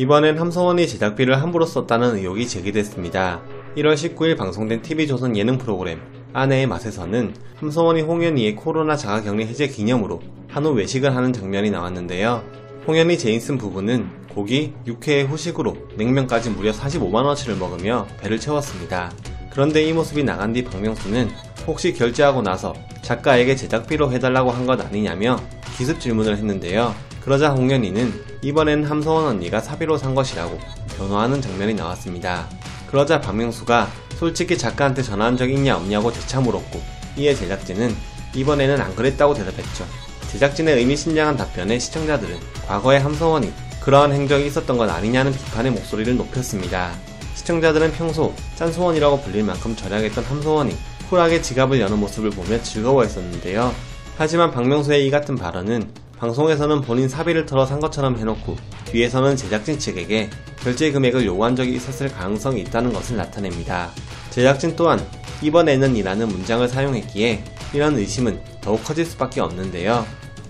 이번엔 0.00 0.38
함서원이 0.38 0.86
제작비를 0.86 1.42
함부로 1.42 1.66
썼다는 1.66 2.18
의혹이 2.18 2.46
제기됐습니다. 2.46 3.42
1월 3.76 3.94
19일 3.94 4.36
방송된 4.36 4.80
TV조선 4.80 5.36
예능 5.36 5.58
프로그램 5.58 6.00
아내의 6.32 6.68
맛에서는 6.68 7.34
함서원이 7.56 8.02
홍현희의 8.02 8.54
코로나 8.54 8.94
자가격리 8.94 9.44
해제 9.46 9.66
기념으로 9.66 10.20
한우 10.48 10.70
외식을 10.70 11.16
하는 11.16 11.32
장면이 11.32 11.72
나왔는데요. 11.72 12.44
홍현희 12.86 13.18
제인슨 13.18 13.58
부부는 13.58 14.08
고기, 14.32 14.72
육회의 14.86 15.24
후식으로 15.24 15.76
냉면까지 15.96 16.50
무려 16.50 16.70
45만원치를 16.70 17.58
먹으며 17.58 18.06
배를 18.20 18.38
채웠습니다. 18.38 19.10
그런데 19.50 19.82
이 19.82 19.92
모습이 19.92 20.22
나간 20.22 20.52
뒤 20.52 20.62
박명수는 20.62 21.28
혹시 21.66 21.92
결제하고 21.92 22.40
나서 22.42 22.72
작가에게 23.02 23.56
제작비로 23.56 24.12
해달라고 24.12 24.52
한 24.52 24.64
것 24.64 24.80
아니냐며 24.80 25.40
기습 25.76 25.98
질문을 25.98 26.36
했는데요. 26.36 26.94
그러자 27.28 27.50
홍현희는 27.50 28.38
이번엔 28.40 28.84
함서원 28.84 29.26
언니가 29.26 29.60
사비로 29.60 29.98
산 29.98 30.14
것이라고 30.14 30.58
변호하는 30.96 31.42
장면이 31.42 31.74
나왔습니다. 31.74 32.48
그러자 32.86 33.20
박명수가 33.20 33.86
솔직히 34.16 34.56
작가한테 34.56 35.02
전화한 35.02 35.36
적 35.36 35.50
있냐 35.50 35.76
없냐고 35.76 36.10
재차 36.10 36.40
물었고 36.40 36.80
이에 37.18 37.34
제작진은 37.34 37.94
이번에는 38.34 38.80
안 38.80 38.96
그랬다고 38.96 39.34
대답했죠. 39.34 39.84
제작진의 40.32 40.78
의미심장한 40.78 41.36
답변에 41.36 41.78
시청자들은 41.78 42.34
과거에 42.66 42.96
함서원이 42.96 43.52
그러한 43.82 44.10
행적이 44.12 44.46
있었던 44.46 44.78
것 44.78 44.88
아니냐는 44.88 45.30
비판의 45.30 45.72
목소리를 45.72 46.16
높였습니다. 46.16 46.92
시청자들은 47.34 47.92
평소 47.92 48.32
짠소원이라고 48.56 49.20
불릴 49.20 49.44
만큼 49.44 49.76
절약했던 49.76 50.24
함서원이 50.24 50.74
쿨하게 51.10 51.42
지갑을 51.42 51.78
여는 51.78 51.98
모습을 51.98 52.30
보며 52.30 52.62
즐거워했었는데요. 52.62 53.74
하지만 54.16 54.50
박명수의 54.50 55.06
이 55.06 55.10
같은 55.10 55.36
발언은 55.36 56.07
방송에서는 56.18 56.80
본인 56.82 57.08
사비를 57.08 57.46
털어 57.46 57.64
산 57.64 57.78
것처럼 57.78 58.18
해놓고 58.18 58.56
뒤에서는 58.86 59.36
제작진 59.36 59.78
측에게 59.78 60.28
결제 60.60 60.90
금액을 60.90 61.24
요구한 61.24 61.54
적이 61.54 61.74
있었을 61.76 62.08
가능성이 62.12 62.62
있다는 62.62 62.92
것을 62.92 63.16
나타냅니다. 63.16 63.90
제작진 64.30 64.74
또한 64.74 65.00
이번에는 65.42 65.94
이라는 65.94 66.28
문장을 66.28 66.66
사용했기에 66.66 67.44
이런 67.72 67.96
의심은 67.96 68.40
더욱 68.60 68.82
커질 68.82 69.04
수밖에 69.04 69.40
없는데요. 69.40 70.04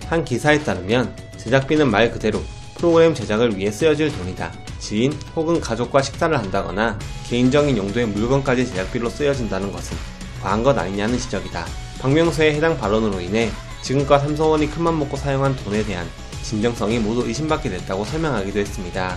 한 0.06 0.24
기사에 0.24 0.60
따르면 0.60 1.14
제작비는 1.36 1.90
말 1.90 2.10
그대로 2.10 2.40
프로그램 2.76 3.12
제작을 3.12 3.56
위해 3.56 3.70
쓰여질 3.70 4.16
돈이다. 4.16 4.52
지인 4.78 5.12
혹은 5.36 5.60
가족과 5.60 6.00
식사를 6.00 6.36
한다거나 6.38 6.98
개인적인 7.28 7.76
용도의 7.76 8.06
물건까지 8.06 8.66
제작비로 8.66 9.10
쓰여진다는 9.10 9.70
것은 9.72 9.96
과한 10.42 10.62
것 10.62 10.78
아니냐는 10.78 11.18
지적이다. 11.18 11.66
박명수의 12.00 12.54
해당 12.54 12.78
발언으로 12.78 13.20
인해 13.20 13.50
지금껏 13.88 14.18
삼성원이 14.18 14.70
큰맘 14.70 14.98
먹고 14.98 15.16
사용한 15.16 15.56
돈에 15.56 15.82
대한 15.82 16.06
진정성이 16.42 16.98
모두 16.98 17.26
의심받게 17.26 17.70
됐다고 17.70 18.04
설명하기도 18.04 18.58
했습니다. 18.58 19.16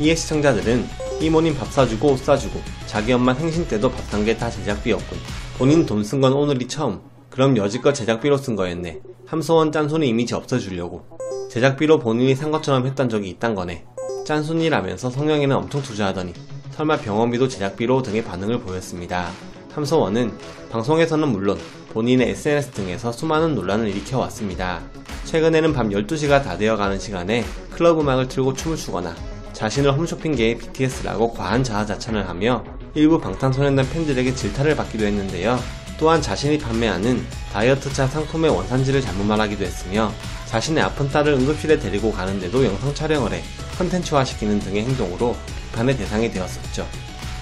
이에 0.00 0.16
시청자들은 0.16 0.84
이모님 1.20 1.56
밥 1.56 1.70
사주고 1.70 2.08
옷 2.08 2.18
사주고 2.18 2.60
자기 2.88 3.12
엄마 3.12 3.32
생신 3.34 3.68
때도 3.68 3.88
밥 3.88 4.02
산 4.10 4.24
게 4.24 4.36
다 4.36 4.50
제작비였군. 4.50 5.16
본인 5.58 5.86
돈 5.86 6.02
쓴 6.02 6.20
건 6.20 6.32
오늘이 6.32 6.66
처음. 6.66 7.00
그럼 7.30 7.56
여지껏 7.56 7.94
제작비로 7.94 8.36
쓴 8.36 8.56
거였네. 8.56 8.98
함소원 9.28 9.70
짠손의 9.70 10.08
이미지 10.08 10.34
없애주려고. 10.34 11.04
제작비로 11.48 12.00
본인이 12.00 12.34
산 12.34 12.50
것처럼 12.50 12.86
했던 12.88 13.08
적이 13.08 13.30
있단 13.30 13.54
거네. 13.54 13.84
짠손이라면서 14.26 15.10
성형에는 15.10 15.54
엄청 15.54 15.82
투자하더니 15.82 16.32
설마 16.72 16.96
병원비도 16.96 17.46
제작비로 17.46 18.02
등의 18.02 18.24
반응을 18.24 18.58
보였습니다. 18.58 19.30
함소원은 19.72 20.36
방송에서는 20.72 21.28
물론 21.28 21.60
본인의 21.90 22.30
SNS 22.30 22.70
등에서 22.70 23.12
수많은 23.12 23.54
논란을 23.54 23.88
일으켜왔습니다. 23.88 24.80
최근에는 25.24 25.72
밤 25.72 25.90
12시가 25.90 26.42
다 26.42 26.56
되어가는 26.56 26.98
시간에 26.98 27.44
클럽 27.72 28.00
음악을 28.00 28.28
틀고 28.28 28.54
춤을 28.54 28.76
추거나 28.76 29.14
자신을 29.52 29.92
홈쇼핑계의 29.92 30.58
BTS라고 30.58 31.32
과한 31.32 31.62
자아자찬을 31.62 32.28
하며 32.28 32.64
일부 32.94 33.20
방탄소년단 33.20 33.88
팬들에게 33.90 34.34
질타를 34.34 34.74
받기도 34.76 35.04
했는데요. 35.04 35.58
또한 35.98 36.22
자신이 36.22 36.58
판매하는 36.58 37.22
다이어트차 37.52 38.06
상품의 38.06 38.50
원산지를 38.50 39.02
잘못 39.02 39.24
말하기도 39.24 39.64
했으며 39.64 40.10
자신의 40.46 40.82
아픈 40.82 41.10
딸을 41.10 41.34
응급실에 41.34 41.78
데리고 41.78 42.10
가는데도 42.10 42.64
영상 42.64 42.94
촬영을 42.94 43.32
해 43.32 43.42
컨텐츠화시키는 43.76 44.60
등의 44.60 44.84
행동으로 44.84 45.36
비판의 45.70 45.96
대상이 45.96 46.30
되었었죠. 46.30 46.86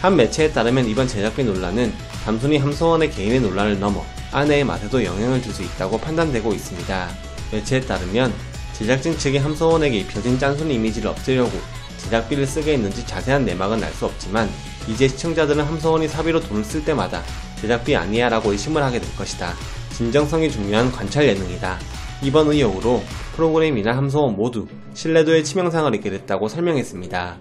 한 0.02 0.16
매체에 0.16 0.52
따르면 0.52 0.86
이번 0.86 1.06
제작비 1.06 1.44
논란은 1.44 1.92
단순히 2.28 2.58
함소원의 2.58 3.10
개인의 3.10 3.40
논란을 3.40 3.80
넘어 3.80 4.04
아내의 4.32 4.62
맛에도 4.62 5.02
영향을 5.02 5.40
줄 5.40 5.50
수 5.54 5.62
있다고 5.62 5.96
판단되고 5.96 6.52
있습니다. 6.52 7.08
매체에 7.50 7.80
따르면 7.80 8.34
제작진 8.74 9.16
측이 9.16 9.38
함소원에게 9.38 10.00
입혀진 10.00 10.38
짠순 10.38 10.70
이미지를 10.70 11.08
없애려고 11.08 11.52
제작비를 11.96 12.46
쓰게 12.46 12.74
했는지 12.74 13.06
자세한 13.06 13.46
내막은 13.46 13.82
알 13.82 13.90
수 13.94 14.04
없지만 14.04 14.46
이제 14.86 15.08
시청자들은 15.08 15.64
함소원이 15.64 16.06
사비로 16.06 16.40
돈을 16.40 16.64
쓸 16.64 16.84
때마다 16.84 17.22
제작비 17.62 17.96
아니야 17.96 18.28
라고 18.28 18.52
의심을 18.52 18.82
하게 18.82 19.00
될 19.00 19.16
것이다. 19.16 19.54
진정성이 19.96 20.50
중요한 20.50 20.92
관찰 20.92 21.26
예능이다. 21.26 21.78
이번 22.22 22.52
의혹으로 22.52 23.02
프로그램이나 23.36 23.96
함소원 23.96 24.36
모두 24.36 24.66
신뢰도에 24.92 25.44
치명상을 25.44 25.94
입게 25.94 26.10
됐다고 26.10 26.48
설명했습니다. 26.48 27.38